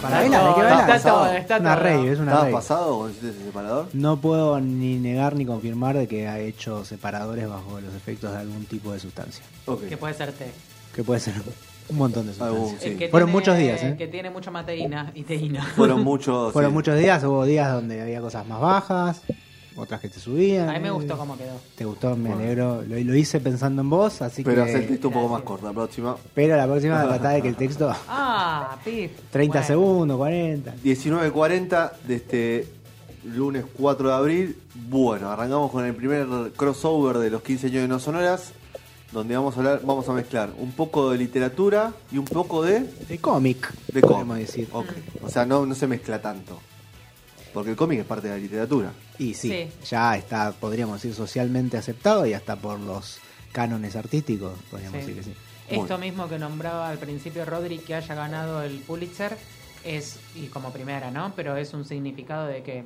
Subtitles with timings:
[0.00, 0.24] Para.
[0.24, 1.84] Está Está todo, todo, está una todo.
[1.84, 2.52] rave, es una ¿Estabas rave.
[2.52, 3.88] pasado con ese separador?
[3.92, 8.38] No puedo ni negar ni confirmar de que ha hecho separadores bajo los efectos de
[8.38, 9.44] algún tipo de sustancia.
[9.66, 9.88] Ok.
[9.88, 10.50] Que puede ser té.
[10.94, 11.34] Que puede ser
[11.88, 12.82] un montón de Algún, sustancias.
[12.82, 12.88] sí.
[12.90, 13.94] El que Fueron tiene- muchos días, ¿eh?
[13.98, 15.62] Que tiene mucha mateína y teína.
[15.76, 16.52] Fueron muchos.
[16.52, 16.74] Fueron sí.
[16.74, 19.22] muchos días, hubo días donde había cosas más bajas,
[19.76, 20.68] otras que te subían.
[20.68, 21.54] A mí me gustó cómo quedó.
[21.76, 22.82] Te gustó, me alegro.
[22.82, 24.70] Lo, lo hice pensando en vos, así Pero que.
[24.70, 25.66] hacer el texto un poco más corto.
[25.66, 26.16] La próxima.
[26.34, 27.92] Pero la próxima tratar de que el texto.
[28.08, 29.10] Ah, pif.
[29.30, 29.66] 30 Bueno.
[29.66, 30.74] segundos, 40.
[30.84, 32.68] 19.40 de este
[33.24, 34.56] lunes 4 de abril.
[34.88, 38.52] Bueno, arrancamos con el primer crossover de los 15 años de No Sonoras.
[39.12, 42.84] Donde vamos a hablar, vamos a mezclar un poco de literatura y un poco de,
[43.08, 44.46] De cómic, de podemos cómic.
[44.46, 44.68] decir.
[44.72, 44.86] Ok.
[45.24, 46.60] O sea, no, no se mezcla tanto.
[47.52, 48.92] Porque el cómic es parte de la literatura.
[49.18, 49.68] Y sí, Sí.
[49.88, 53.18] ya está, podríamos decir, socialmente aceptado y hasta por los
[53.52, 55.12] cánones artísticos, podríamos Sí.
[55.12, 55.34] decir que sí.
[55.68, 59.36] Esto mismo que nombraba al principio Rodri, que haya ganado el Pulitzer,
[59.84, 61.32] es, y como primera, ¿no?
[61.36, 62.84] Pero es un significado de que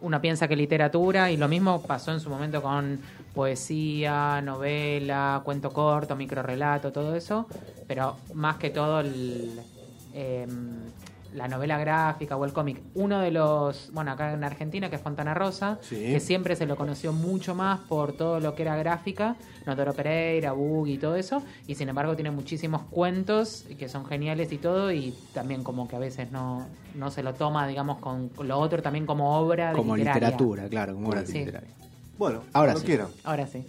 [0.00, 3.00] uno piensa que literatura, y lo mismo pasó en su momento con
[3.34, 7.46] poesía, novela, cuento corto, microrelato, todo eso,
[7.86, 9.60] pero más que todo el,
[10.12, 10.80] em,
[11.34, 12.80] la novela gráfica o el cómic.
[12.94, 15.96] Uno de los, bueno, acá en Argentina, que es Fontana Rosa, Sí.
[15.96, 20.52] que siempre se lo conoció mucho más por todo lo que era gráfica, Notoro Pereira,
[20.52, 24.92] Bug y todo eso, y sin embargo tiene muchísimos cuentos que son geniales y todo,
[24.92, 28.80] y también como que a veces no, no se lo toma, digamos, con lo otro
[28.82, 30.28] también como obra de Como literaria.
[30.28, 31.38] literatura, claro, como obra Sí.
[31.40, 31.70] literaria.
[32.16, 32.96] Bueno, Ahora sí.
[33.24, 33.66] Ahora sí.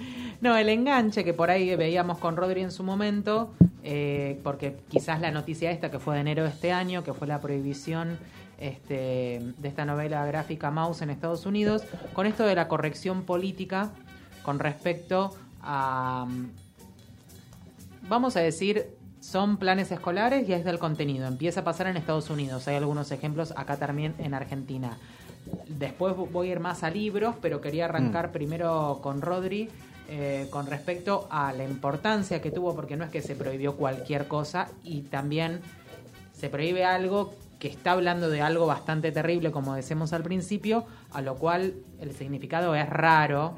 [0.40, 3.52] No, el enganche que por ahí veíamos con Rodri en su momento,
[3.82, 7.26] eh, porque quizás la noticia esta que fue de enero de este año, que fue
[7.26, 8.18] la prohibición
[8.58, 11.84] este, de esta novela gráfica Mouse en Estados Unidos,
[12.14, 13.90] con esto de la corrección política
[14.42, 16.26] con respecto a,
[18.08, 21.26] vamos a decir, son planes escolares y es del contenido.
[21.26, 24.96] Empieza a pasar en Estados Unidos, hay algunos ejemplos acá también en Argentina.
[25.68, 29.68] Después voy a ir más a libros, pero quería arrancar primero con Rodri
[30.12, 34.26] eh, con respecto a la importancia que tuvo, porque no es que se prohibió cualquier
[34.26, 35.60] cosa y también
[36.36, 41.22] se prohíbe algo que está hablando de algo bastante terrible, como decimos al principio, a
[41.22, 43.54] lo cual el significado es raro,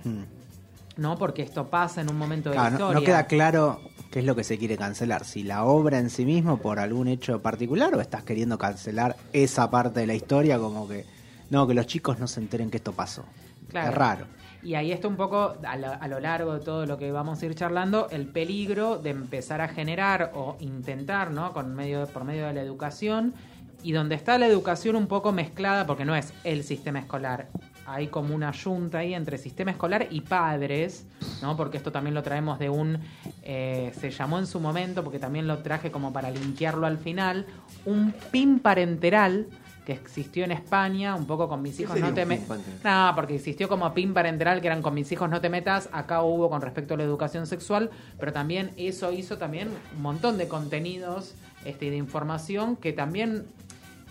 [0.98, 1.16] ¿no?
[1.16, 3.00] Porque esto pasa en un momento de la no, historia.
[3.00, 3.80] no queda claro
[4.10, 7.08] qué es lo que se quiere cancelar, si la obra en sí mismo por algún
[7.08, 11.06] hecho particular o estás queriendo cancelar esa parte de la historia como que
[11.48, 13.24] no, que los chicos no se enteren que esto pasó.
[13.68, 13.88] Claro.
[13.88, 14.41] Es raro.
[14.62, 17.42] Y ahí está un poco, a lo, a lo largo de todo lo que vamos
[17.42, 21.52] a ir charlando, el peligro de empezar a generar o intentar, ¿no?
[21.52, 23.34] Con medio, por medio de la educación,
[23.82, 27.48] y donde está la educación un poco mezclada, porque no es el sistema escolar.
[27.84, 31.06] Hay como una yunta ahí entre sistema escolar y padres,
[31.42, 31.56] ¿no?
[31.56, 32.98] Porque esto también lo traemos de un.
[33.42, 37.46] eh, se llamó en su momento, porque también lo traje como para linkearlo al final,
[37.84, 39.48] un PIN parenteral
[39.86, 43.06] que existió en España, un poco con mis hijos no te un me- PIN parenteral?
[43.08, 46.22] no, porque existió como PIN parental que eran con mis hijos no te metas, acá
[46.22, 50.46] hubo con respecto a la educación sexual, pero también eso hizo también un montón de
[50.48, 51.34] contenidos
[51.64, 53.44] este, y de información que también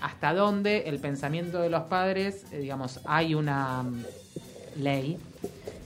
[0.01, 4.03] hasta dónde el pensamiento de los padres, eh, digamos, hay una mm,
[4.81, 5.17] ley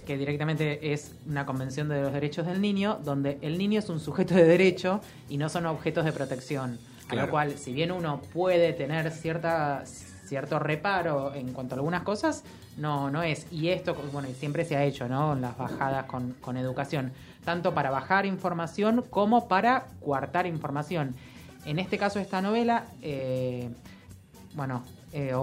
[0.07, 4.00] que directamente es una convención de los derechos del niño, donde el niño es un
[4.00, 6.78] sujeto de derecho y no son objetos de protección.
[7.05, 7.27] A Claro.
[7.27, 12.43] lo cual, si bien uno puede tener cierta, cierto reparo en cuanto a algunas cosas,
[12.77, 13.45] no, no es.
[13.51, 15.33] Y esto, bueno, siempre se ha hecho, ¿no?
[15.33, 17.12] En las bajadas con, con educación.
[17.45, 21.15] Tanto para bajar información como para coartar información.
[21.65, 23.69] En este caso, esta novela, eh,
[24.56, 24.83] bueno,
[25.13, 25.33] eh,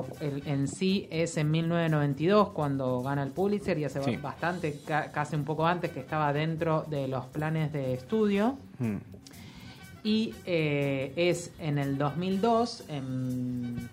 [0.47, 4.17] en sí es en 1992 cuando gana el Pulitzer y hace Sí.
[4.17, 8.59] bastante, ca- casi un poco antes que estaba dentro de los planes de estudio.
[8.81, 8.97] Mm.
[10.05, 13.89] Y eh, es en el 2002, en,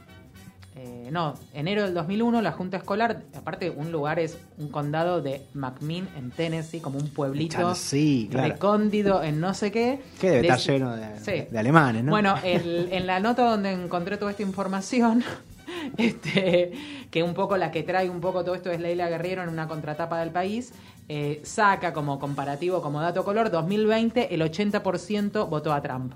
[0.76, 5.44] eh, no, enero del 2001, la Junta Escolar, aparte un lugar es un condado de
[5.54, 8.48] McMinn en Tennessee, como un pueblito Sí, claro.
[8.54, 10.00] recóndido en no sé qué.
[10.20, 11.48] Que debe De- estar lleno de, Sí.
[11.52, 12.12] de alemanes, ¿no?
[12.12, 15.24] Bueno, el- en la nota donde encontré toda esta información,
[15.98, 16.72] este,
[17.12, 19.68] que un poco la que trae un poco todo esto es Leila Guerriero en una
[19.68, 20.72] contratapa del país,
[21.10, 26.14] eh, saca como comparativo, como dato color, 2020 el 80% votó a Trump.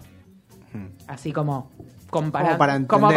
[1.08, 1.70] Así como,
[2.10, 3.08] compara- Como para entender, como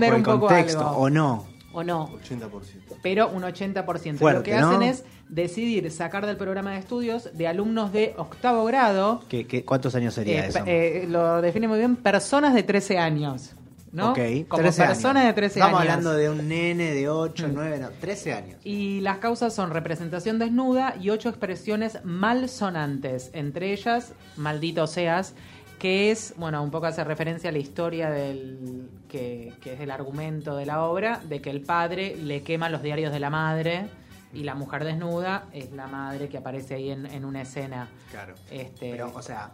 [0.00, 1.00] para un poco un el contexto, algo.
[1.00, 1.46] o no.
[1.72, 2.08] O no.
[2.08, 2.96] 80%.
[3.02, 4.16] pero un 80%.
[4.18, 4.68] Fuerte, Lo que ¿no?
[4.70, 9.62] hacen es decidir sacar del programa de estudios de alumnos de octavo grado, ¿Qué, qué-
[9.64, 10.58] cuántos años sería eh, eso?
[10.66, 13.52] eh, lo define muy bien, personas de 13 años.
[13.96, 14.10] ¿No?
[14.12, 14.94] Ok, Como 13 años.
[14.96, 15.90] personas de 13 Estamos años.
[15.92, 17.52] hablando de un nene de 8, Mm.
[17.54, 18.60] 9, no, 13 años.
[18.64, 25.34] Y las causas son representación desnuda y ocho expresiones malsonantes, entre ellas maldito seas,
[25.78, 29.90] que es, bueno, un poco hace referencia a la historia del que, que es el
[29.90, 33.88] argumento de la obra, de que el padre le quema los diarios de la madre
[34.32, 37.88] y la mujer desnuda es la madre que aparece ahí en, en una escena.
[38.10, 38.34] Claro.
[38.50, 39.50] Este, Pero, o sea,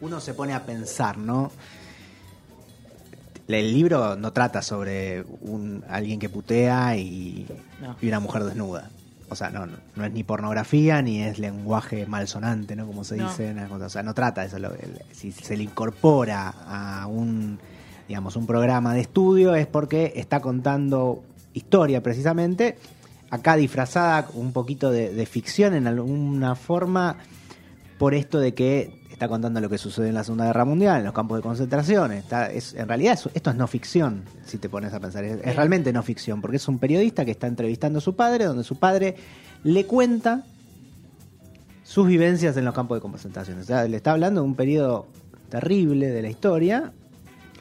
[0.00, 1.50] uno se pone a pensar, ¿no?
[3.48, 7.46] El libro no trata sobre un alguien que putea y,
[7.80, 7.96] No.
[8.00, 8.88] y una mujer desnuda.
[9.28, 12.86] O sea, no, no, no es ni pornografía ni es lenguaje malsonante, ¿no?
[12.86, 13.28] Como se No.
[13.28, 13.50] dice.
[13.50, 13.86] una cosa.
[13.86, 14.58] O sea, no trata eso.
[15.12, 17.58] Si se le incorpora a un,
[18.08, 21.22] digamos, un programa de estudio es porque está contando
[21.54, 22.76] historia precisamente,
[23.30, 27.16] acá disfrazada un poquito de, de ficción en alguna forma
[27.98, 31.04] por esto de que está contando lo que sucedió en la Segunda Guerra Mundial, en
[31.04, 32.10] los campos de concentración.
[32.12, 35.22] Está, es, en realidad es- esto es no ficción, si te pones a pensar.
[35.24, 38.46] Es, es realmente no ficción, porque es un periodista que está entrevistando a su padre,
[38.46, 39.14] donde su padre
[39.62, 40.42] le cuenta
[41.84, 43.60] sus vivencias en los campos de concentración.
[43.60, 45.06] O sea, le está hablando de un periodo
[45.50, 46.92] terrible de la historia,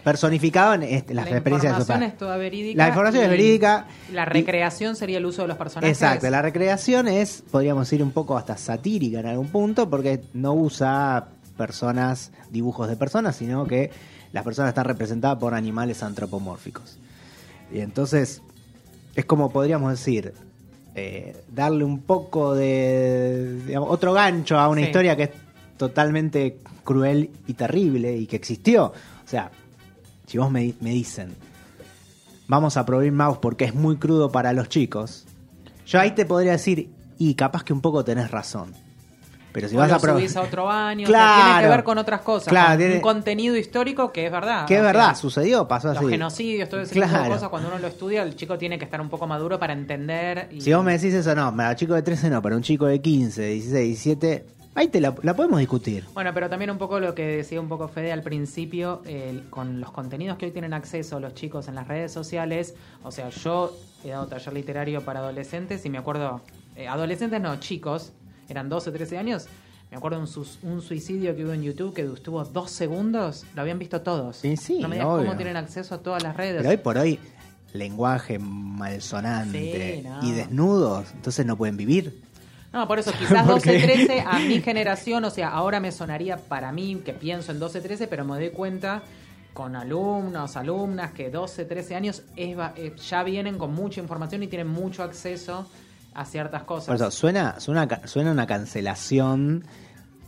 [0.03, 2.05] personificado en este, las la experiencias de su padre.
[2.07, 2.75] es toda verídica.
[2.81, 3.85] La información es verídica.
[4.11, 5.95] La y- recreación sería el uso de los personajes.
[5.95, 10.53] Exacto, la recreación es, podríamos decir, un poco hasta satírica en algún punto, porque no
[10.53, 11.27] usa
[11.65, 13.91] personas, dibujos de personas, sino que
[14.33, 16.97] las personas están representadas por animales antropomórficos.
[17.71, 18.41] Y entonces,
[19.15, 20.33] es como podríamos decir,
[20.95, 24.87] eh, darle un poco de, digamos, otro gancho a una Sí.
[24.87, 25.29] historia que es
[25.77, 28.85] totalmente cruel y terrible y que existió.
[28.87, 29.51] O sea,
[30.27, 31.29] si vos me, me dicen,
[32.47, 35.25] vamos a prohibir mouse porque es muy crudo para los chicos,
[35.85, 38.73] yo ahí te podría decir, y capaz que un poco tenés razón.
[39.51, 41.61] Pero si o vas lo a subís a otro año, o sea, tiene Claro.
[41.67, 44.65] que ver con otras cosas, Claro, con tiene- un contenido histórico que es verdad.
[44.65, 46.07] Que es sea, verdad, sucedió, pasó Los así.
[46.09, 47.33] genocidios, todo ese tipo de Claro.
[47.33, 50.47] cosas, cuando uno lo estudia, el chico tiene que estar un poco maduro para entender.
[50.51, 50.61] Y...
[50.61, 53.01] Si vos me decís eso, no, para chico de 13 no, para un chico de
[53.01, 54.45] 15, 16, 17,
[54.75, 56.05] ahí te la, la podemos discutir.
[56.13, 59.01] Bueno, pero también un poco lo que decía un poco Fede al principio,
[59.49, 62.73] con los contenidos que hoy tienen acceso los chicos en las redes sociales,
[63.03, 63.75] o sea, yo
[64.05, 66.41] he dado taller literario para adolescentes y me acuerdo,
[66.75, 68.13] eh, adolescentes no, chicos,
[68.51, 69.47] eran 12, 13 años,
[69.89, 73.61] me acuerdo un, sus- un suicidio que hubo en YouTube que estuvo dos segundos, lo
[73.61, 74.37] habían visto todos.
[74.37, 75.25] Sí, sí, no me digas obvio.
[75.25, 76.57] cómo tienen acceso a todas las redes.
[76.57, 77.19] Pero hoy por hoy,
[77.73, 80.19] lenguaje malsonante Sí, no.
[80.27, 82.21] y desnudos, entonces no pueden vivir.
[82.73, 86.37] No, por eso quizás Porque- 12, 13 a mi generación, o sea, ahora me sonaría
[86.37, 89.03] para mí que pienso en 12, 13, pero me doy cuenta
[89.53, 94.47] con alumnos, alumnas que 12, 13 años es, eh, ya vienen con mucha información y
[94.47, 95.67] tienen mucho acceso
[96.13, 96.87] a ciertas cosas.
[96.87, 99.63] Por eso, suena, suena, suena una cancelación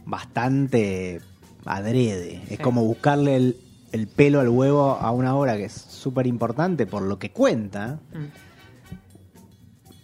[0.06, 1.22] bastante
[1.66, 2.42] adrede.
[2.50, 3.58] Es como buscarle el,
[3.92, 8.00] el pelo al huevo a una obra que es súper importante por lo que cuenta,
[8.14, 8.26] Mm.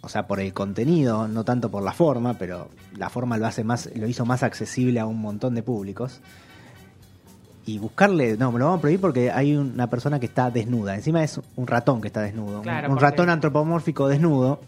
[0.02, 3.64] o sea, por el contenido, no tanto por la forma, pero la forma lo hace
[3.64, 6.20] más, lo hizo más accesible a un montón de públicos.
[7.66, 10.94] Y buscarle, no, me lo vamos a prohibir porque hay una persona que está desnuda.
[10.94, 12.56] Encima es un ratón que está desnudo.
[12.58, 14.60] un- Claro, un porque- ratón antropomórfico desnudo.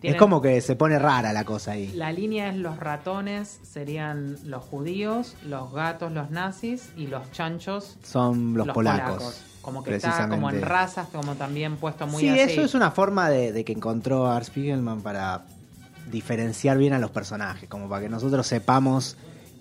[0.00, 1.88] Tienen- Es como que se pone rara la cosa ahí.
[1.94, 7.96] La línea es los ratones, serían los judíos, los gatos, los nazis y los chanchos,
[8.02, 9.42] Son los, polacos.
[9.60, 12.52] Como que está como en razas, como también puesto muy Sí, así.
[12.52, 15.42] eso es una forma de, de que encontró Art Spiegelman para
[16.10, 19.18] diferenciar bien a los personajes, como para que nosotros sepamos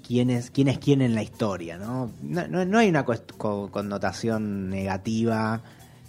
[0.08, 2.12] quién es quién, es quién en la historia, ¿no?
[2.24, 5.62] No, no- no hay una co- connotación negativa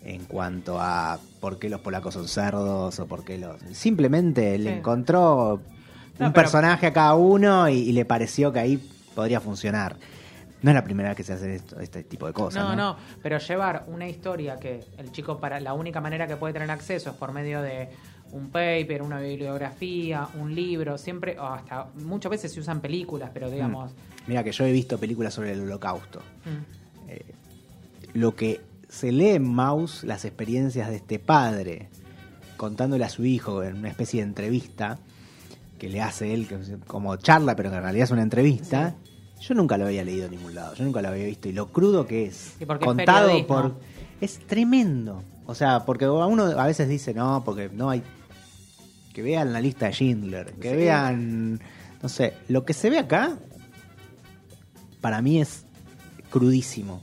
[0.05, 3.57] en cuanto a por qué los polacos son cerdos o por qué los...
[3.73, 5.61] Simplemente le encontró un
[6.19, 9.97] pero- personaje a cada uno y, y le pareció que ahí podría funcionar.
[10.63, 12.63] No es la primera vez que se hace esto- este tipo de cosas.
[12.63, 16.37] No, No, no, pero llevar una historia que el chico para la única manera que
[16.37, 17.89] puede tener acceso es por medio de
[18.33, 23.51] un paper, una bibliografía, un libro, siempre o hasta muchas veces se usan películas, pero
[23.51, 23.91] digamos,
[24.27, 26.21] Mira que yo he visto películas sobre el holocausto.
[26.45, 27.25] mm, Eh,
[28.13, 31.89] lo que se lee en Maus, las experiencias de este padre,
[32.57, 34.99] contándole a su hijo en una especie de entrevista
[35.79, 36.47] que le hace él,
[36.87, 38.95] como charla, pero que en realidad es una entrevista.
[39.41, 41.49] Yo nunca lo había leído en ningún lado, yo nunca lo había visto.
[41.49, 43.81] Y lo crudo que es, contado por.
[44.21, 45.23] Es tremendo.
[45.47, 48.03] O sea, porque uno a veces dice, no, porque no hay.
[49.15, 50.77] Que vean la lista de Schindler, que Sí.
[50.77, 51.61] vean.
[52.03, 53.39] No sé, lo que se ve acá,
[55.01, 55.65] para mí es
[56.31, 57.03] crudísimo.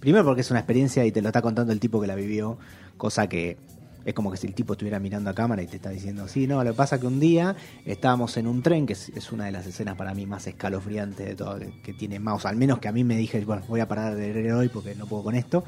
[0.00, 2.58] Primero porque es una experiencia y te lo está contando el tipo que la vivió,
[2.96, 3.56] cosa que
[4.04, 6.46] es como que si el tipo estuviera mirando a cámara y te está diciendo, sí,
[6.46, 9.44] no, lo que pasa que un día estábamos en un tren, que es, es una
[9.44, 12.78] de las escenas para mí más escalofriantes de todo, que, que tiene Mouse, al menos
[12.78, 15.24] que a mí me dije, bueno, voy a parar de leer hoy porque no puedo
[15.24, 15.64] con esto.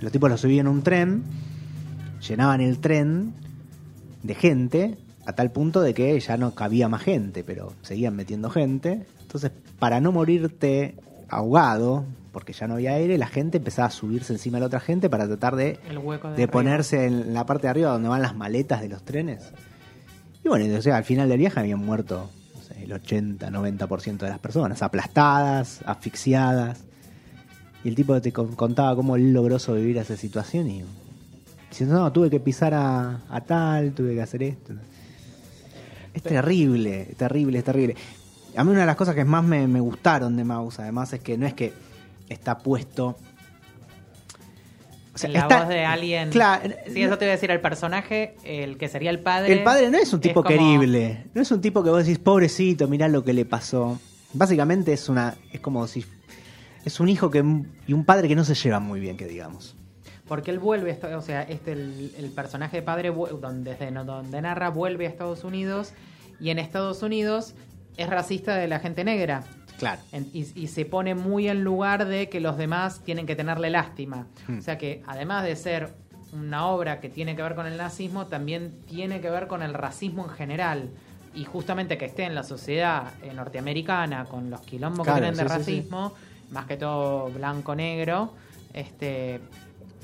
[0.00, 1.24] Los tipos lo subían en un tren,
[2.26, 3.34] llenaban el tren
[4.22, 4.96] de gente
[5.26, 9.06] a tal punto de que ya no cabía más gente, pero seguían metiendo gente.
[9.20, 10.94] Entonces, para no morirte
[11.28, 12.04] ahogado,
[12.36, 15.08] porque ya no había aire, la gente empezaba a subirse encima de la otra gente
[15.08, 16.52] para tratar de, El hueco de de arriba.
[16.52, 19.54] ponerse en la parte de arriba donde van las maletas de los trenes.
[20.44, 24.82] Y bueno, al final del viaje habían muerto no sé, el 80-90% de las personas,
[24.82, 26.84] aplastadas, asfixiadas.
[27.82, 30.84] Y el tipo te con- contaba cómo él logró sobrevivir a esa situación y
[31.70, 34.74] diciendo, no, tuve que pisar a, a tal, tuve que hacer esto.
[36.12, 37.96] Es terrible, es terrible, es terrible.
[38.58, 41.20] A mí una de las cosas que más me, me gustaron de Mouse, además, es
[41.20, 41.72] que no es que
[42.28, 43.16] está puesto...
[45.14, 46.30] o sea, la está- voz de alguien.
[46.30, 47.50] Claro, Sí, eso te iba a decir.
[47.50, 49.52] El personaje, el que sería el padre.
[49.52, 52.18] el padre no es un tipo como- querible, no es un tipo que vos decís,
[52.18, 53.98] pobrecito, mirá lo que le pasó.
[54.34, 56.04] Básicamente es una, es como si
[56.84, 57.38] es un hijo que
[57.86, 59.74] y un padre que no se llevan muy bien, que digamos.
[60.28, 64.42] Porque él vuelve, a o sea, este el, el personaje de padre donde, desde donde
[64.42, 65.92] narra vuelve a Estados Unidos
[66.40, 67.54] y en Estados Unidos
[67.96, 69.44] es racista de la gente negra.
[69.78, 70.00] Claro.
[70.12, 73.70] En- y, y se pone muy en lugar de que los demás tienen que tenerle
[73.70, 74.26] lástima.
[74.48, 74.58] Hmm.
[74.58, 75.94] O sea que además de ser
[76.32, 79.74] una obra que tiene que ver con el nazismo, también tiene que ver con el
[79.74, 80.90] racismo en general.
[81.34, 85.36] Y justamente que esté en la sociedad eh, norteamericana con los quilombos Claro, que tienen
[85.38, 85.70] de sí, sí, sí.
[85.80, 86.12] racismo,
[86.50, 88.32] más que todo blanco-negro,
[88.72, 89.40] este,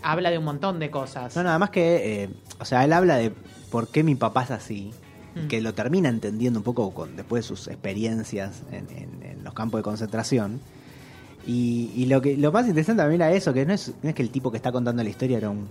[0.02, 1.34] habla de un montón de cosas.
[1.36, 3.32] No, nada más que, eh, o sea, él habla de
[3.70, 4.90] por qué mi papá es así,
[5.34, 5.46] Mm.
[5.48, 9.54] que lo termina entendiendo un poco con después de sus experiencias en, en- en los
[9.54, 10.60] campos de concentración.
[11.46, 14.50] Y, lo que lo más interesante también era eso, que no es, que el tipo
[14.50, 15.66] que está contando la historia era un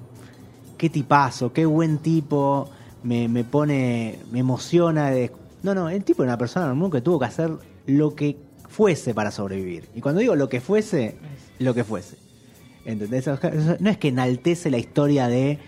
[0.78, 2.70] qué tipazo, qué buen tipo,
[3.04, 5.12] me, me pone, me emociona.
[5.64, 7.52] No, no, el tipo era una persona normal que tuvo que hacer
[7.88, 9.90] lo que fuese para sobrevivir.
[9.96, 11.18] Y cuando digo lo que fuese,
[11.60, 12.18] lo que fuese.
[12.84, 13.30] ¿Entendés?
[13.80, 15.60] No es que enaltece la historia de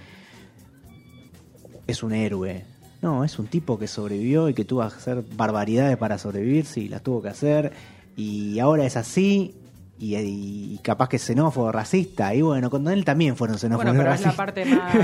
[1.87, 2.65] es un héroe.
[3.01, 6.87] No, es un tipo que sobrevivió y que tuvo que hacer barbaridades para sobrevivir, sí,
[6.87, 7.73] las tuvo que hacer.
[8.15, 9.55] Y ahora es así,
[9.99, 12.33] y, y capaz que es xenófobo, racista.
[12.35, 14.35] Y bueno, con él también fueron xenófobos Bueno, pero es la racistas.
[14.35, 14.95] parte más,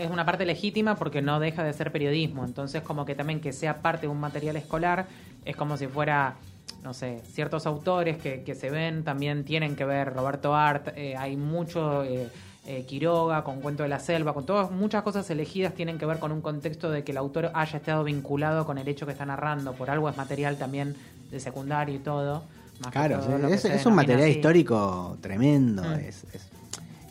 [0.00, 2.44] es una parte legítima porque no deja de ser periodismo.
[2.44, 5.06] Entonces, como que también que sea parte de un material escolar,
[5.44, 6.34] es como si fuera,
[6.82, 10.12] no sé, ciertos autores que, que se ven también tienen que ver.
[10.12, 12.28] Roberto Art, eh, hay mucho eh,
[12.66, 16.18] eh, Quiroga con Cuento de la Selva, con todas, muchas cosas elegidas tienen que ver
[16.18, 19.24] con un contexto de que el autor haya estado vinculado con el hecho que está
[19.24, 19.72] narrando.
[19.74, 20.96] Por algo es material también
[21.30, 22.42] de secundario y todo.
[22.80, 24.36] Más Claro, sí, es, un material así.
[24.36, 25.82] histórico tremendo.
[25.82, 25.92] Mm.
[25.94, 26.48] Es, es,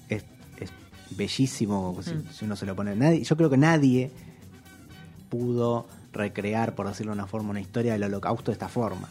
[0.10, 0.26] es-
[0.60, 0.72] es
[1.18, 2.24] bellísimo si, Mm.
[2.32, 2.96] si uno se lo pone.
[2.96, 4.12] Nadie, yo creo que nadie
[5.30, 9.10] pudo recrear, por decirlo de una forma, una historia del holocausto de esta forma.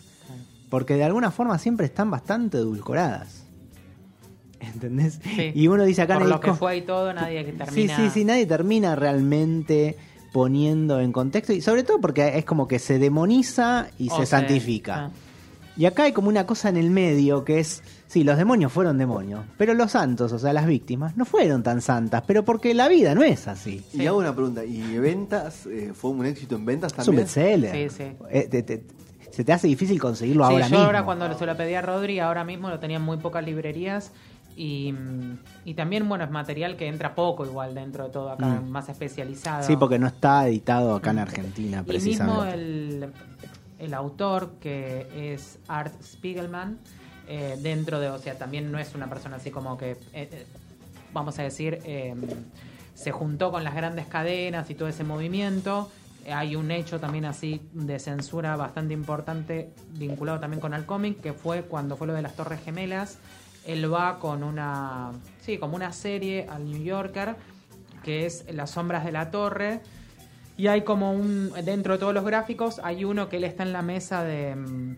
[0.71, 3.45] Porque de alguna forma siempre están bastante edulcoradas.
[4.61, 5.21] ¿Entendés?
[5.23, 5.53] Sí.
[5.55, 7.59] Y uno dice acá Por en el lo que fue y todo, nadie que Sí,
[7.59, 7.97] termina.
[7.97, 9.97] sí, sí, nadie termina realmente
[10.33, 15.07] poniendo en contexto y sobre todo porque es como que se demoniza y se santifica.
[15.07, 15.11] ah.
[15.76, 18.97] Y acá hay como una cosa en el medio que es, sí, los demonios fueron
[18.97, 22.88] demonios, pero los santos, o sea, las víctimas, no fueron tan santas, pero porque la
[22.88, 23.85] vida no es así.
[23.92, 24.02] Sí.
[24.02, 25.66] Y hago una pregunta, ¿y ventas?
[25.66, 27.25] eh, ¿Fue un éxito en ventas Es un también?
[27.25, 27.90] bestseller.
[27.90, 28.12] Sí, sí.
[28.30, 28.83] Eh, te- te-
[29.30, 30.87] se te hace difícil conseguirlo Sí, ahora yo mismo.
[30.87, 34.12] ahora cuando se lo pedí a Rodri, ahora mismo lo tenía en muy pocas librerías.
[34.59, 34.95] Y,
[35.66, 38.71] y también, bueno, es material que entra poco igual dentro de todo acá, Mm.
[38.71, 39.62] más especializado.
[39.62, 41.18] Sí, porque no está editado acá en.
[41.18, 42.54] Argentina, Y mismo precisamente.
[42.54, 43.12] el,
[43.78, 46.78] el autor, que es Art Spiegelman,
[47.28, 50.47] eh, dentro de, o sea, también no es una persona así como que, eh, eh,
[51.12, 52.14] vamos a decir, eh,
[52.95, 55.90] se juntó con las grandes cadenas y todo ese movimiento.
[56.33, 61.33] Hay un hecho también así de censura bastante importante vinculado también con el cómic, que
[61.33, 63.18] fue cuando fue lo de las Torres Gemelas.
[63.66, 67.37] Él va con una, sí, como una serie al New Yorker,
[68.02, 69.80] que es Las sombras de la torre.
[70.57, 73.73] Y hay como un, dentro de todos los gráficos, hay uno que él está en
[73.73, 74.97] la mesa de, mm,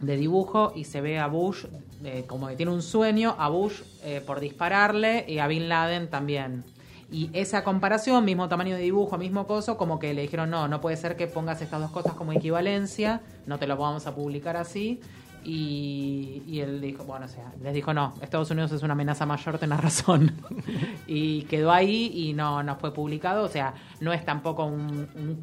[0.00, 1.64] de dibujo y se ve a Bush
[2.04, 6.08] eh, como que tiene un sueño, a Bush eh, por dispararle y a Bin Laden
[6.08, 6.64] también.
[7.10, 10.80] Y esa comparación, mismo tamaño de dibujo, mismo coso, como que le dijeron, no, no
[10.80, 14.56] puede ser que pongas estas dos cosas como equivalencia, no te lo vamos a publicar
[14.56, 15.00] así.
[15.44, 19.24] Y, y él dijo, bueno, o sea, les dijo, no, Estados Unidos es una amenaza
[19.26, 20.32] mayor, tenés razón.
[21.06, 25.42] y quedó ahí y no, no fue publicado, o sea, no es tampoco un, un,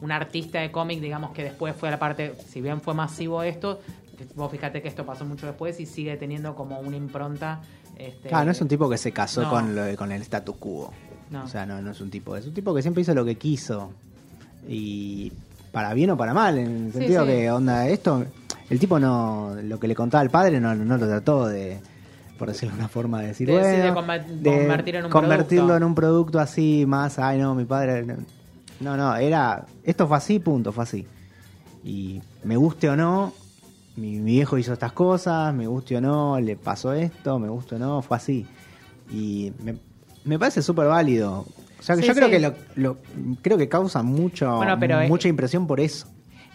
[0.00, 3.42] un artista de cómic, digamos, que después fue a la parte, si bien fue masivo
[3.42, 3.80] esto,
[4.34, 7.60] vos fíjate que esto pasó mucho después y sigue teniendo como una impronta
[7.98, 9.50] Este, Claro, no es un tipo que se casó no.
[9.50, 10.92] con, lo- con el status quo.
[11.30, 11.44] No.
[11.44, 12.36] O sea, no, no es un tipo.
[12.36, 13.90] Es un tipo que siempre hizo lo que quiso.
[14.68, 15.32] Y
[15.72, 17.28] para bien o para mal, en el Sí, sentido sí.
[17.32, 18.24] que, onda, esto.
[18.70, 19.54] El tipo no.
[19.62, 21.78] Lo que le contaba al padre no, no lo trató de.
[22.38, 25.10] Por decirlo de una forma de decir, De- sí, de bueno, conver- convertir en un
[25.10, 27.18] convertirlo en un producto así más.
[27.18, 28.04] Ay, no, mi padre.
[28.04, 28.96] no".
[28.96, 29.64] No, era.
[29.84, 31.06] Esto fue así, punto, fue así.
[31.82, 33.32] Y me guste o no,
[33.96, 37.76] mi, mi viejo hizo estas cosas, me guste o no, le pasó esto, me guste
[37.76, 38.46] o no, fue así.
[39.10, 39.76] Y me,
[40.24, 41.46] me parece súper válido.
[41.78, 42.98] O sea, que Sí, yo creo que lo, lo-
[43.40, 46.08] creo que causa mucho, Bueno, pero, eh, mucha impresión por eso.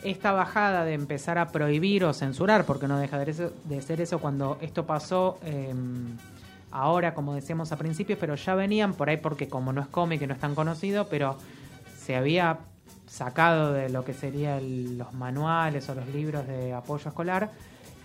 [0.04, 4.58] Esta bajada de empezar a prohibir o censurar, porque no deja de, ser eso cuando
[4.62, 5.74] esto pasó eh,
[6.72, 10.22] ahora, como decíamos a principios, pero ya venían por ahí porque como no es cómic
[10.22, 11.38] y no es tan conocido, pero
[11.98, 12.60] se había
[13.08, 17.52] sacado de lo que serían los manuales o los libros de apoyo escolar.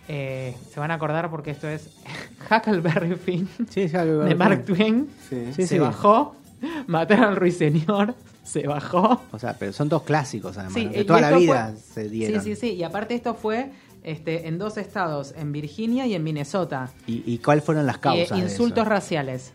[0.09, 1.91] eh, se van a acordar porque esto es
[2.51, 5.09] Huckleberry Finn Sí, de Mark Twain.
[5.29, 5.47] Sí.
[5.55, 5.79] Sí, se sí.
[5.79, 6.35] bajó,
[6.87, 8.15] mataron al ruiseñor,
[8.47, 9.21] se bajó.
[9.33, 10.93] O sea, pero son dos clásicos además, Sí, ¿no?
[10.93, 12.43] que y toda la esto vida fue- se dieron.
[12.43, 12.73] Sí, sí, sí.
[12.75, 13.71] Y aparte esto fue
[14.03, 16.91] este, en dos estados, en Virginia y en Minnesota.
[17.07, 18.31] ¿Y, y cuáles fueron las Y, causas?
[18.31, 18.91] eh, de insultos eso?
[18.91, 19.53] raciales.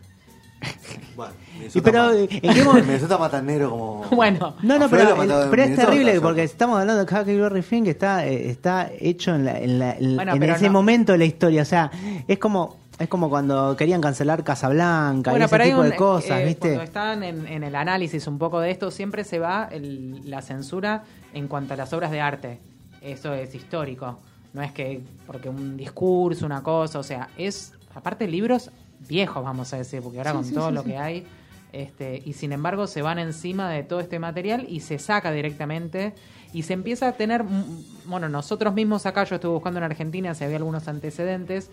[1.16, 1.34] Bueno,
[1.74, 2.74] Y pero, ¿en qué momento?
[2.88, 4.04] Minnesota mata negro como.
[4.16, 4.56] Bueno.
[4.62, 8.26] No, no, pero, el- pero es terrible porque estamos hablando de Huckleberry Finn que está,
[8.28, 10.74] eh, está hecho en, la- en, la- en- Bueno, en pero ese no.
[10.74, 11.62] momento de la historia.
[11.62, 11.92] O sea,
[12.28, 15.96] es como es como cuando querían cancelar Casablanca y ese pero hay tipo un, de
[15.96, 16.60] cosas, eh, ¿viste?
[16.70, 20.42] Cuando están en, en el análisis un poco de esto, siempre se va el- la
[20.42, 21.04] censura
[21.34, 22.60] en cuanto a las obras de arte.
[23.02, 24.20] Eso es histórico.
[24.54, 28.70] No es que porque un discurso, una cosa, o sea, es aparte libros
[29.08, 30.90] viejos, vamos a decir, porque ahora Sí, con sí, todo sí, lo sí.
[30.90, 31.28] que hay,
[31.74, 36.14] este, y sin embargo se van encima de todo este material y se saca directamente
[36.54, 37.64] y se empieza a tener, mm,
[38.08, 41.70] bueno, nosotros mismos acá, yo estuve buscando en Argentina si había algunos antecedentes,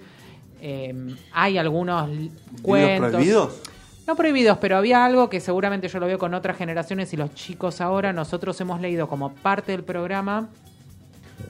[0.61, 3.11] eh, hay algunos l- ¿Libros cuentos.
[3.13, 3.61] prohibidos?
[4.07, 7.35] No prohibidos, pero había algo que seguramente yo lo veo con otras generaciones y los
[7.35, 8.13] chicos ahora.
[8.13, 10.49] Nosotros hemos leído como parte del programa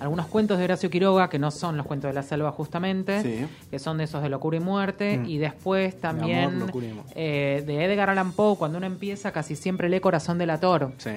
[0.01, 3.47] algunos cuentos de Horacio Quiroga, que no son los cuentos de la selva justamente, Sí.
[3.71, 5.19] que son de esos de locura y muerte.
[5.19, 5.27] Mm.
[5.27, 6.71] Y después también amor,
[7.15, 10.93] eh, de Edgar Allan Poe, cuando uno empieza casi siempre lee Corazón del Ator.
[10.99, 11.11] Sí.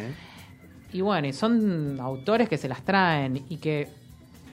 [0.93, 3.87] Y bueno, y son autores que se las traen y que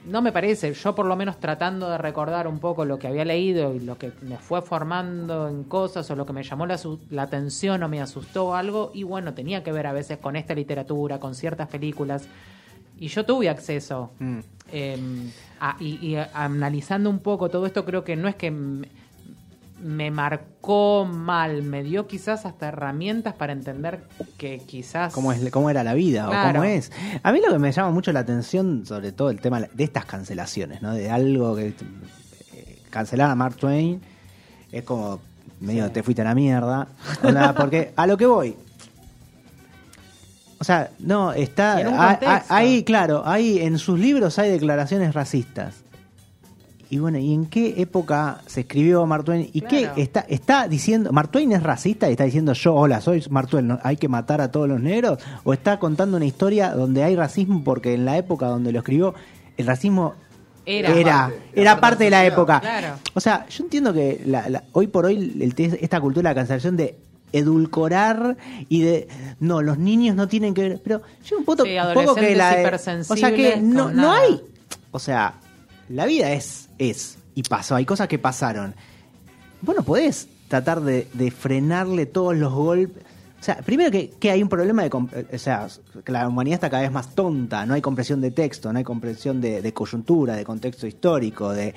[0.05, 3.25] no me parece, yo por lo menos tratando de recordar un poco lo que había
[3.25, 6.79] leído y lo que me fue formando en cosas o lo que me llamó la,
[7.09, 10.53] la atención o me asustó algo, y bueno, tenía que ver a veces con esta
[10.55, 12.27] literatura, con ciertas películas,
[12.99, 14.11] y yo tuve acceso.
[14.19, 14.39] Mm.
[14.71, 18.53] Eh, a- y, y a- analizando un poco todo esto, creo que no es que
[19.81, 24.03] me, marcó mal, me dio quizás hasta herramientas para entender
[24.37, 25.13] que quizás...
[25.13, 26.91] Cómo, es, cómo era la vida o cómo es.
[27.23, 30.05] A mí lo que me llama mucho la atención, sobre todo el tema de estas
[30.05, 30.93] cancelaciones, ¿no?
[30.93, 31.67] De algo que
[32.53, 34.01] eh, cancelar a Mark Twain
[34.71, 35.19] es como
[35.59, 36.87] medio te fuiste a la mierda.
[37.57, 38.55] Porque a lo que voy.
[40.59, 41.77] O sea, no, está.
[41.77, 45.83] Hay- hay, claro, hay en sus libros hay declaraciones racistas.
[46.91, 49.49] Y bueno, ¿y en qué época se escribió Mark Twain?
[49.53, 49.93] ¿Y Claro.
[49.95, 51.11] qué está, está diciendo?
[51.11, 53.79] ¿Mark Twain es racista y está diciendo yo, hola, soy Mark Twain, ¿no?
[53.83, 55.19] ¿hay que matar a todos los negros?
[55.43, 59.13] ¿O está contando una historia donde hay racismo porque en la época donde lo escribió,
[59.57, 60.15] el racismo
[60.65, 60.89] Era.
[60.95, 62.59] era, Parte, era parte de la época?
[62.59, 62.95] Claro.
[63.13, 66.39] O sea, yo entiendo que la- la- hoy por hoy el esta cultura de la
[66.41, 66.97] cancelación de
[67.31, 69.07] edulcorar y de
[69.39, 72.35] no los niños no tienen que ver pero yo un poco, Sí, un poco que
[72.35, 72.71] la
[73.07, 74.41] o sea que no, hay
[74.89, 75.35] o sea
[75.89, 78.73] la vida es es y pasó hay cosas que pasaron
[79.61, 83.03] vos no podés tratar de, de frenarle todos los golpes
[83.39, 84.89] o sea, primero que, que hay un problema de...
[84.93, 85.65] O sea,
[86.03, 88.83] que la humanidad está cada vez más tonta, no hay comprensión de texto, no hay
[88.83, 91.73] comprensión de, coyuntura, de contexto histórico, de...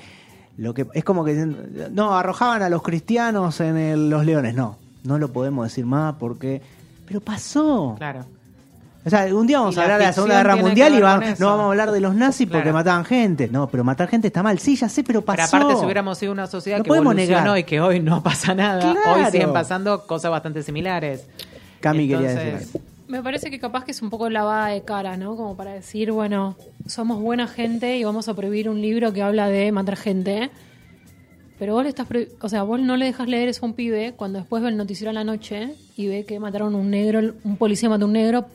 [0.57, 1.33] Lo que, es como que
[1.89, 4.55] no, arrojaban a los cristianos en el- los leones.
[4.55, 6.61] No, no lo podemos decir más porque...
[7.07, 7.95] Pero pasó.
[7.97, 8.25] Claro.
[9.05, 10.97] O sea, un día vamos Y a la hablar de la Segunda Guerra Mundial y
[10.97, 12.77] no vamos a hablar de los nazis porque Claro.
[12.77, 13.49] mataban gente.
[13.51, 14.59] No, pero matar gente está mal.
[14.59, 15.35] Sí, ya sé, pero pasó.
[15.51, 17.57] Pero aparte, si hubiéramos sido una sociedad No que podemos evolucionó negar.
[17.59, 19.19] y que hoy no pasa nada, Claro.
[19.25, 21.25] hoy siguen pasando cosas bastante similares.
[21.81, 22.79] Cami quería decir algo.
[23.09, 25.35] Me parece que capaz que es un poco lavada de cara, ¿no?
[25.35, 26.55] Como para decir, bueno,
[26.87, 30.49] somos buena gente y vamos a prohibir un libro que habla de matar gente.
[31.59, 32.07] Pero vos le estás,
[32.41, 34.77] o sea, vos no le dejas leer eso a un pibe cuando después ve el
[34.77, 38.13] noticiero a la noche y ve que mataron un negro, un policía mató a un
[38.13, 38.45] negro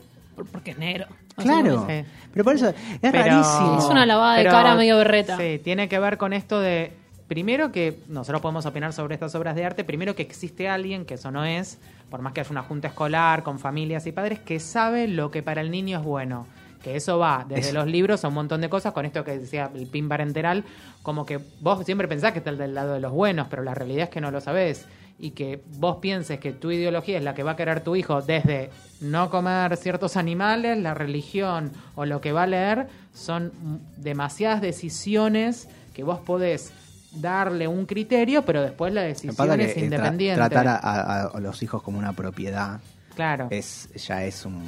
[0.45, 1.05] porque es negro.
[1.35, 1.85] Claro.
[2.33, 3.77] Pero por eso es Pero- rarísimo.
[3.79, 5.37] Es una lavada de Pero, cara medio berreta.
[5.37, 6.91] Sí, tiene que ver con esto de.
[7.27, 9.83] Primero que nosotros podemos opinar sobre estas obras de arte.
[9.83, 11.77] Primero que existe alguien, que eso no es,
[12.09, 15.43] por más que haya una junta escolar con familias y padres, que sabe lo que
[15.43, 16.47] para el niño es bueno.
[16.83, 19.37] Que eso va desde Es- los libros a un montón de cosas, con esto que
[19.37, 20.63] decía el pin parenteral,
[21.03, 24.03] como que vos siempre pensás que estás del lado de los buenos, pero la realidad
[24.05, 24.85] es que no lo sabés.
[25.21, 28.21] Y que vos pienses que tu ideología es la que va a querer tu hijo
[28.21, 28.69] desde
[29.01, 33.51] no comer ciertos animales, la religión o lo que va a leer, son
[33.97, 36.71] demasiadas decisiones que vos podés
[37.11, 40.35] darle un criterio, pero después la decisión es tra- independiente.
[40.37, 42.79] tratar a, a- a los hijos como una propiedad
[43.15, 43.47] Claro.
[43.49, 44.63] es ya es un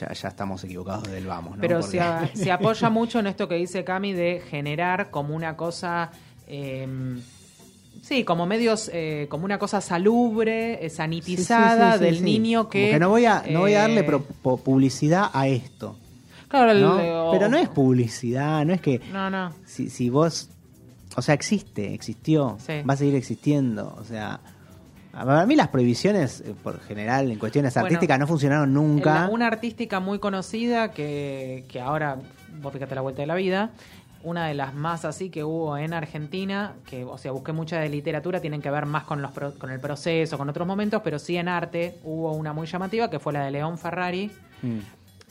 [0.00, 1.60] ya, ya estamos equivocados del vamos, ¿no?
[1.60, 5.34] Pero Porque- se, a- se apoya mucho en esto que dice Cami de generar como
[5.34, 6.10] una cosa.
[6.46, 6.86] eh,
[8.02, 8.90] sí, como medios.
[8.92, 12.22] eh, como una cosa salubre, eh, sanitizada Sí, sí, sí, del sí.
[12.24, 12.98] niño Como que.
[12.98, 14.24] no voy a no voy a darle eh, pro-
[14.58, 15.96] publicidad a esto,
[16.48, 17.28] Claro, el- ¿no?
[17.28, 19.52] o- Pero no es publicidad, no es que No, no.
[19.66, 20.48] si, si vos
[21.16, 22.74] o sea, existe, existió, Sí.
[22.88, 24.38] va a seguir existiendo, o sea,
[25.12, 29.22] para mí las prohibiciones eh, por general en cuestiones Bueno, artísticas no funcionaron nunca.
[29.26, 32.16] La- una artística muy conocida que, que ahora,
[32.60, 33.70] vos fíjate la vuelta de la vida,
[34.24, 37.88] una de las más así que hubo en Argentina, que, o sea, busqué mucha de
[37.88, 41.36] literatura, tienen que ver más con, los con el proceso, con otros momentos, pero sí
[41.36, 44.30] en arte hubo una muy llamativa que fue la de León Ferrari.
[44.62, 44.78] Mm.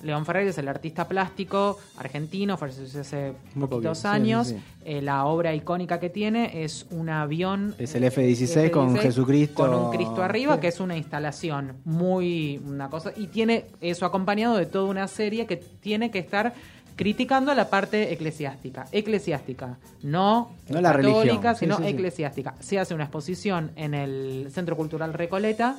[0.04, 4.48] León Ferrari es el artista plástico argentino, falleció hace Muy poquitos poquito, años.
[4.50, 4.62] sí, sí.
[4.86, 7.76] Eh, la obra icónica que tiene es un avión.
[7.78, 9.56] Es el eh, F-16 con Jesucristo.
[9.56, 10.62] Con un Cristo arriba, Sí.
[10.62, 12.62] que es una instalación muy.
[12.66, 16.54] una cosa Y tiene eso acompañado de toda una serie que tiene que estar
[16.96, 18.86] criticando la parte eclesiástica.
[18.92, 21.22] Eclesiástica, no, No la católica,
[21.54, 21.56] religión.
[21.56, 21.90] Sino sí, sí.
[21.90, 22.56] eclesiástica.
[22.60, 25.76] Se hace una exposición en el Centro Cultural Recoleta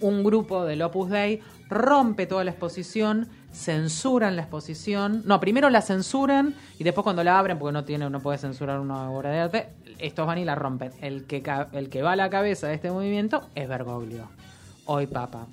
[0.00, 5.22] un grupo del Opus Dei rompe toda la exposición, censuran la exposición.
[5.24, 8.80] No, primero la censuran y después cuando la abren, porque no tiene, no puede censurar
[8.80, 10.92] una obra de arte, estos van y la rompen.
[11.00, 14.28] El que, el que va a la cabeza de este movimiento es Bergoglio,
[14.84, 15.46] hoy Papa.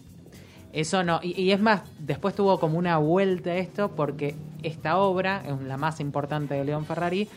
[0.73, 5.41] Eso no, y, y es más, después tuvo como una vuelta esto porque esta obra,
[5.45, 7.29] es la más importante de León Ferrari,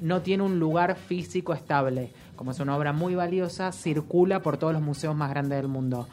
[0.00, 2.12] no tiene un lugar físico estable.
[2.36, 6.08] Como es una obra muy valiosa, circula por todos los museos más grandes del mundo.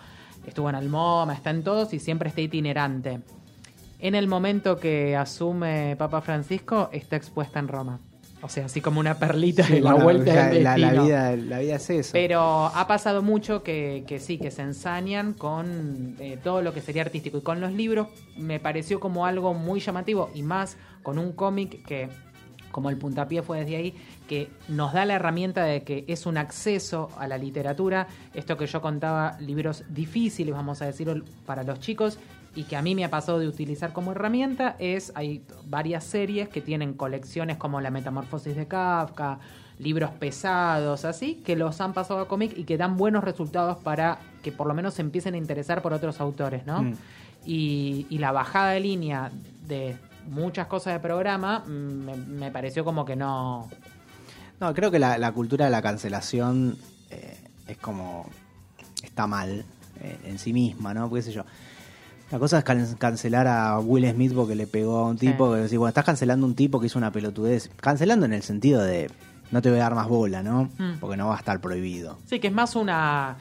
[0.47, 3.19] Estuvo en Almoma, está en todos y siempre está itinerante.
[3.99, 7.99] En el momento que asume Papa Francisco, está expuesta en Roma.
[8.41, 11.03] O sea, así como una perlita Sí, de la bueno, vuelta del la, la destino.
[11.05, 12.09] vida, la vida es eso.
[12.13, 16.81] Pero ha pasado mucho que, que sí, que se ensañan con eh, todo lo que
[16.81, 17.39] sería artístico.
[17.39, 21.83] Y con los libros me pareció como algo muy llamativo y más con un cómic
[21.87, 22.09] que,
[22.75, 23.93] como el puntapié fue desde ahí,
[24.27, 28.07] que nos da la herramienta de que es un acceso a la literatura.
[28.33, 32.19] Esto que yo contaba, libros difíciles, vamos a decirlo, para los chicos
[32.53, 36.49] y que a mí me ha pasado de utilizar como herramienta es, hay varias series
[36.49, 39.39] que tienen colecciones como La Metamorfosis de Kafka,
[39.79, 44.19] libros pesados, así, que los han pasado a cómic y que dan buenos resultados para
[44.43, 46.83] que por lo menos se empiecen a interesar por otros autores, ¿no?
[46.83, 46.93] Mm.
[47.45, 49.31] Y, y la bajada de línea
[49.65, 49.95] de
[50.29, 53.69] muchas cosas de programa mm, me, me pareció como que no...
[54.59, 56.77] No, creo que la, la cultura de la cancelación
[57.09, 58.25] eh, es como.
[59.03, 59.65] está mal
[60.01, 61.09] eh, en sí misma, ¿no?
[61.09, 61.43] Porque, qué sé yo.
[62.31, 65.27] La cosa es can- cancelar a Will Smith porque le pegó a un Sí.
[65.27, 65.51] tipo.
[65.51, 67.69] Que decís, bueno, estás cancelando a un tipo que hizo una pelotudez.
[67.81, 69.11] Cancelando en el sentido de.
[69.51, 70.69] No te voy a dar más bola, ¿no?
[70.77, 70.99] Mm.
[71.01, 72.17] Porque no va a estar prohibido.
[72.25, 73.35] Sí, que es más una,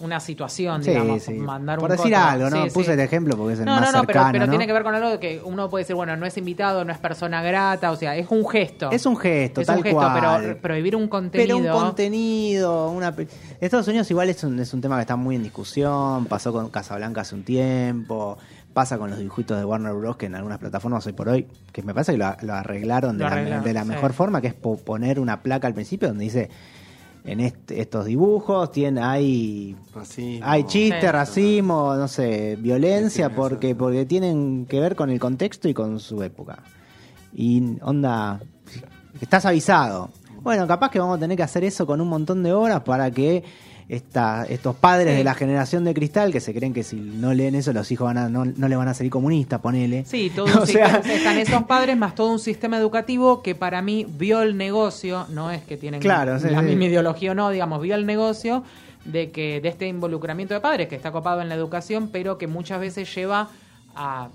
[0.00, 1.34] una situación, Sí, digamos, sí.
[1.34, 2.64] mandar Por un decir algo, ¿no?
[2.64, 4.50] Sí, Puse el ejemplo porque es el No, más no, no, cercano, pero ¿no?
[4.50, 6.98] tiene que ver con algo que uno puede decir, bueno, no es invitado, no es
[6.98, 8.90] persona grata, o sea, es un gesto.
[8.90, 10.40] Es un gesto, Es tal un gesto, cual.
[10.42, 11.58] pero prohibir un contenido...
[11.58, 13.14] Pero un contenido, una
[13.60, 16.68] Estados Unidos igual es un, es un tema que está muy en discusión, pasó con
[16.70, 18.38] Casablanca hace un tiempo,
[18.72, 20.16] pasa con los dibujitos de Warner Bros.
[20.16, 23.24] que en algunas plataformas hoy por hoy, que me parece que lo, lo arreglaron de
[23.24, 26.48] la, de la mejor forma, que es po- poner una placa al principio donde dice,
[27.24, 30.44] en este- estos dibujos tiene, hay, Racismo.
[30.46, 31.06] hay chiste, Sí.
[31.06, 36.00] racismo, no sé, violencia, Sí, porque, porque tienen que ver con el contexto y con
[36.00, 36.62] su época.
[37.34, 38.40] Y onda,
[39.20, 40.10] estás avisado.
[40.42, 43.10] Bueno, capaz que vamos a tener que hacer eso con un montón de horas para
[43.10, 43.44] que
[43.94, 45.18] esta, estos padres Sí.
[45.18, 48.06] de la generación de cristal que se creen que si no leen eso los hijos
[48.06, 50.04] van a, no, no le van a salir comunistas, ponele.
[50.06, 53.54] Sí, todo O un sea- sistema- están esos padres más todo un sistema educativo que
[53.54, 56.64] para mí vio el negocio, no es que tienen Claro, sí, la sí.
[56.66, 58.62] misma ideología o no, digamos, vio el negocio
[59.04, 62.46] de que de este involucramiento de padres que está copado en la educación, pero que
[62.46, 63.48] muchas veces lleva
[63.94, 64.28] a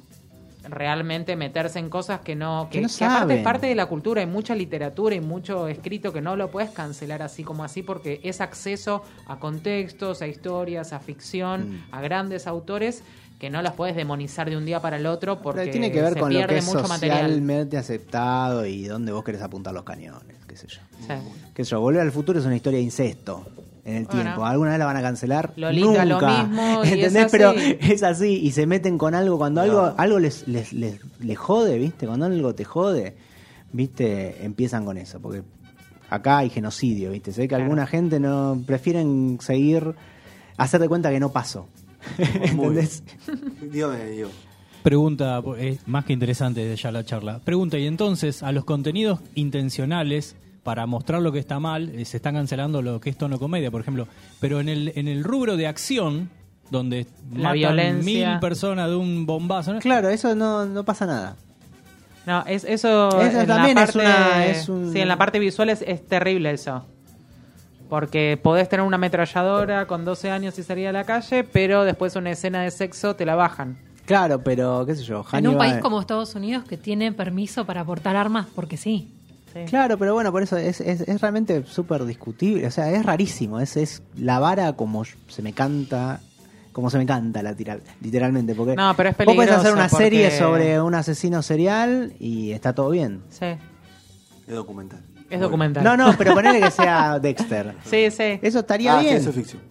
[0.69, 3.86] realmente meterse en cosas que no que, Que no que aparte es parte de la
[3.88, 7.84] cultura, hay mucha literatura y mucho escrito que no lo puedes cancelar así como así
[7.84, 11.84] porque es acceso a contextos, a historias, a ficción, Mm.
[11.91, 13.03] a grandes autores
[13.39, 16.01] que no las puedes demonizar de un día para el otro porque Pero tiene que
[16.01, 17.19] ver se con lo que es mucho material.
[17.19, 20.80] socialmente aceptado y dónde vos querés apuntar los cañones, qué sé yo.
[21.08, 21.13] Sí.
[21.53, 23.45] Qué sé yo, Volver al futuro es una historia de incesto.
[23.88, 24.21] En el Bueno.
[24.21, 24.45] tiempo.
[24.45, 25.54] Alguna vez la van a cancelar.
[25.56, 26.43] Lolita, lo Nunca.
[26.43, 27.28] mismo, y ¿Entendés?
[27.32, 31.38] Pero es así y se meten con algo cuando algo algo les, les, les, les
[31.38, 32.06] jode, ¿viste?
[32.06, 33.15] Cuando algo te jode,
[33.71, 34.43] ¿viste?
[34.45, 35.41] Empiezan con eso, porque
[36.10, 37.32] acá hay genocidio, ¿viste?
[37.32, 37.63] Se ve que Claro.
[37.63, 39.95] alguna gente no prefieren seguir
[40.58, 41.67] hacer de cuenta que no pasó.
[42.17, 43.04] ¿Entendés?
[43.71, 44.30] Dígame, Diego.
[44.84, 47.39] Pregunta, es más que interesante desde ya la charla.
[47.43, 50.36] Pregunta, y entonces, a los contenidos intencionales
[50.67, 53.71] para mostrar lo que está mal, eh, se están cancelando lo que es tono comedia,
[53.71, 54.06] por ejemplo.
[54.41, 56.30] Pero en el, en el rubro de acción,
[56.69, 58.32] donde La matan violencia.
[58.32, 59.80] mil personas de un bombazo, ¿no?
[59.80, 61.38] Claro, eso no, no pasa nada.
[62.25, 65.15] No, es, eso, Eso en también la es parte, una- es un- Sí, en la
[65.15, 66.86] parte visual es, es terrible eso.
[67.88, 72.13] Porque podés tener una ametralladora con 12 años y salir a la calle, pero después
[72.17, 73.77] una escena de sexo te la bajan.
[74.06, 77.86] Claro, pero qué sé yo, En un país como Estados Unidos que tiene permiso para
[77.86, 79.13] portar armas porque sí.
[79.65, 79.70] Sí.
[79.70, 82.67] Claro, pero bueno, por eso es, es, es realmente súper discutible.
[82.67, 83.60] O sea, es rarísimo.
[83.60, 86.20] Es, es la vara como se me canta.
[86.72, 88.54] Como se me canta la tirar, literalmente.
[88.54, 92.52] Porque No, pero es vos podés hacer una porque- serie sobre un asesino serial y
[92.52, 93.24] está todo bien.
[93.30, 93.46] Sí,
[94.48, 95.02] Es documental.
[95.30, 95.84] es documental.
[95.84, 97.74] No, no, pero ponele que sea Dexter.
[97.86, 98.39] Sí, sí.
[98.43, 99.13] Eso estaría Ah, bien.
[99.22, 99.62] ciencia ficción.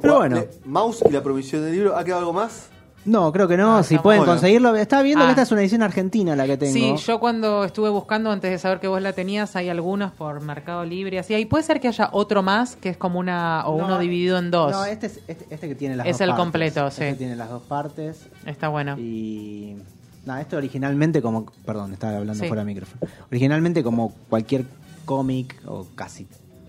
[0.00, 0.44] Pero bueno.
[0.64, 1.96] Mouse y la provisión del libro.
[1.96, 2.68] ¿Ha quedado algo más?
[3.06, 3.76] No, creo que no.
[3.78, 4.34] No, si pueden bueno.
[4.34, 4.76] conseguirlo.
[4.76, 5.28] Estaba viendo Ah.
[5.28, 6.72] que esta es una edición argentina la que tengo.
[6.72, 10.40] Sí, yo cuando estuve buscando antes de saber que vos la tenías, hay algunos por
[10.42, 11.32] Mercado Libre, así.
[11.32, 14.38] Ahí puede ser que haya otro más, que es como una o No, uno dividido
[14.38, 14.72] en dos.
[14.72, 16.42] No, este, es, este, este que tiene las Es dos el partes.
[16.44, 17.16] completo, Este sí.
[17.16, 18.26] tiene las dos partes.
[18.44, 18.96] Está bueno.
[18.98, 19.76] Y.
[20.26, 21.46] Nada, esto originalmente como.
[21.64, 22.48] Perdón, estaba hablando Sí.
[22.48, 23.10] fuera de micrófono.
[23.30, 24.66] Originalmente, como cualquier
[25.06, 26.26] cómic, o casi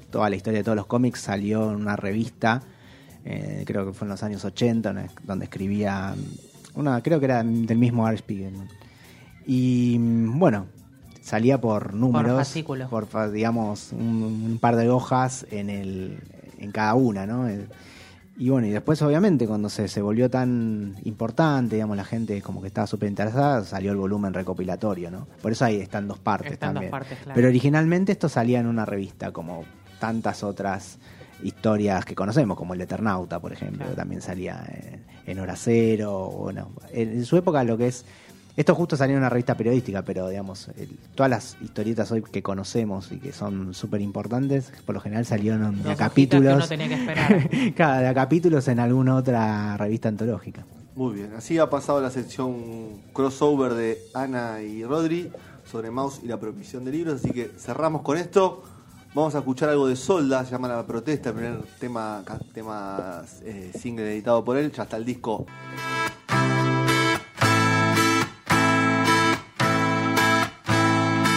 [0.10, 2.64] toda la historia de todos los cómics, salió en una revista.
[3.26, 6.16] Eh, creo que fue en los años 80, donde- escribía.
[6.74, 8.54] Una, creo que era del mismo Art Spiegel.
[8.54, 8.66] ¿no?
[9.46, 10.68] Y mm, bueno,
[11.22, 12.54] salía por números.
[12.90, 16.20] por digamos, un, un par de hojas en, el,
[16.60, 17.48] en cada una, ¿no?
[17.48, 17.68] El-
[18.38, 22.60] y bueno, y después obviamente cuando se, se volvió tan importante, digamos, la gente como
[22.62, 25.28] que estaba súper interesada, salió el volumen recopilatorio, ¿no?
[25.44, 26.92] Por eso ahí están dos partes Están dos también.
[26.92, 27.34] partes, claro.
[27.36, 29.66] Pero originalmente esto salía en una revista, como
[30.00, 30.98] tantas otras
[31.44, 33.92] historias que conocemos, como el Eternauta, por ejemplo, Claro.
[33.92, 38.06] que también salía en, en Hora Cero, bueno, en, en su época lo que es...
[38.58, 42.44] Esto justo salió en una revista periodística, pero digamos, el- todas las historietas hoy que
[42.44, 46.52] conocemos y que son súper importantes, por lo general salieron de a capítulos.
[46.52, 47.50] que uno tenía que esperar.
[47.76, 50.66] Claro, de a capítulos en alguna otra revista antológica.
[50.98, 51.32] Muy bien.
[51.38, 52.58] Así ha pasado la sección
[53.14, 55.32] crossover de Ana y Rodri
[55.66, 57.22] sobre Mouse y la provisión de libros.
[57.24, 58.64] Así que cerramos con esto.
[59.14, 63.70] Vamos a escuchar algo de Solda, se llama La Protesta, el primer tema, tema eh,
[63.78, 64.72] single editado por él.
[64.72, 65.46] Ya está el disco